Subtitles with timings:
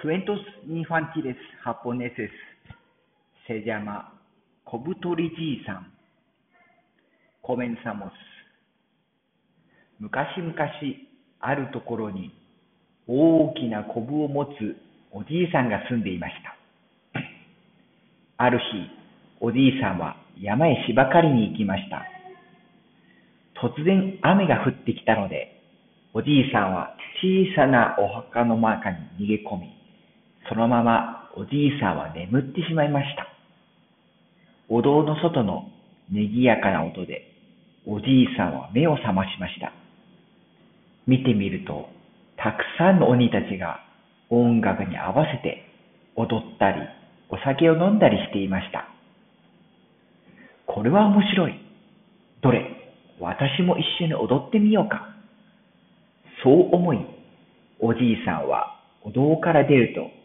[0.00, 2.30] Cuentos infantiles japoneses
[3.46, 4.12] se llama
[4.64, 5.84] Kobutori-ji-san.
[7.42, 8.12] Comenzamos.
[10.00, 10.54] 昔々
[11.40, 12.32] あるところに
[13.08, 14.76] 大きなコブを持つ
[15.10, 16.54] おじいさんが住んでいました。
[18.36, 18.64] ある日、
[19.40, 22.04] おじいさんは山へ芝刈りに行きました。
[23.60, 25.60] 突然雨が降ってきたので、
[26.14, 29.77] おじいさんは小さなお墓の中に逃げ込み、
[30.48, 33.26] そのままおじいさんは眠ってしまいました。
[34.68, 35.68] お堂の外の
[36.10, 37.30] 賑やかな音で、
[37.86, 39.72] おじいさんは目を覚ましました。
[41.06, 41.88] 見てみると、
[42.36, 43.80] たくさんの鬼たちが
[44.30, 45.64] 音楽に合わせて
[46.16, 46.80] 踊ったり、
[47.30, 48.88] お酒を飲んだりしていました。
[50.66, 51.54] これは面白い。
[52.42, 52.64] どれ、
[53.20, 55.14] 私も一緒に踊ってみようか。
[56.42, 57.00] そう思い、
[57.80, 60.17] おじいさんはお堂から出ると、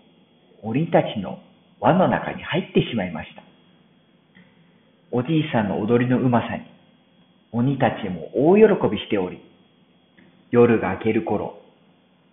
[0.66, 1.40] 鬼たちの
[1.82, 3.44] 輪の中に入ってしまいました。
[5.12, 6.64] おじいさんの踊りのうまさに、
[7.52, 9.42] 鬼たちも大喜びしており、
[10.52, 11.60] 夜が明ける頃、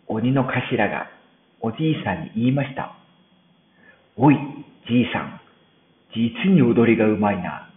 [0.07, 1.11] 鬼の頭が
[1.61, 2.95] おじいさんに言いました。
[4.17, 4.37] おい、
[4.89, 5.41] じいさん、
[6.15, 7.69] 実に踊りがうまいな。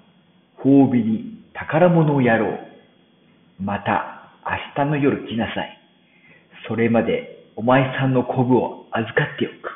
[0.63, 2.59] 褒美に宝物をやろう。
[3.59, 4.31] また
[4.77, 5.79] 明日の夜来なさい。
[6.67, 9.72] それまでお前さんのコブを預かっておく。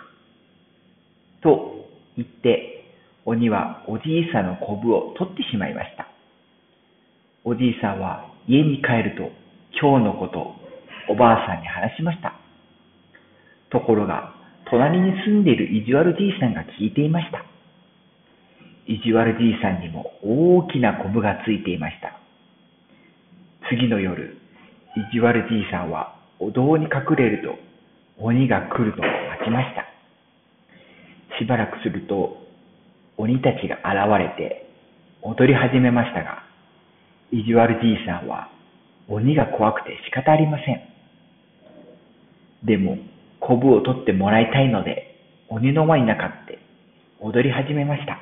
[2.18, 2.84] 言って、
[3.26, 6.08] 鬼はおじいさんのコブを取ってしまいました。
[7.44, 9.32] おじいさんは家に帰ると、
[9.80, 10.56] 今日のこと
[11.10, 12.34] おばあさんに話しました。
[13.70, 14.34] ところが、
[14.70, 17.46] 隣に住んでいる意地悪じいさんが聞いていました。
[18.88, 22.18] 意地悪じいさんにも大きなコブがついていました。
[23.70, 24.38] 次の夜、
[24.96, 27.56] 意地悪じいさんはお堂に隠れると
[28.24, 29.97] 鬼が来るのを待ちました。
[31.40, 32.38] しばらくすると
[33.18, 34.68] 鬼たちが現れて
[35.22, 36.44] 踊り始めましたが、
[37.32, 38.50] 意地悪じいさんは
[39.08, 40.82] 鬼が怖くて仕方ありません。
[42.66, 42.98] でも、
[43.40, 45.16] コブを取ってもらいたいので、
[45.50, 46.60] 鬼の輪になかって
[47.20, 48.20] 踊り始めました。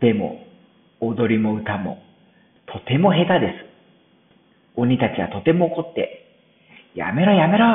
[0.00, 0.44] でも、
[1.00, 2.02] 踊りも歌も
[2.66, 3.70] とても下手です。
[4.76, 6.26] 鬼たちはとても怒って、
[6.94, 7.66] やめろやめろ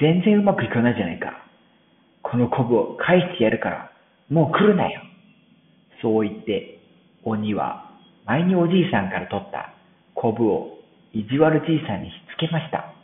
[0.00, 1.42] 全然うまくいかないじゃないか。
[2.32, 3.92] このコブを返してやるから、
[4.30, 5.02] もう来るなよ。
[6.00, 6.80] そう言って、
[7.24, 7.90] 鬼は
[8.24, 9.74] 前におじいさんから取った
[10.14, 10.78] コブを
[11.12, 12.94] 意地悪じいさんにしつけました。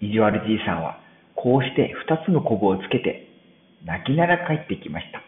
[0.00, 1.00] 意地悪じいさんは
[1.34, 3.26] こうして二つのコブをつけて
[3.84, 5.20] 泣きながら帰ってきました。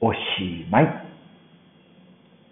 [0.00, 0.18] おし
[0.70, 1.11] まい。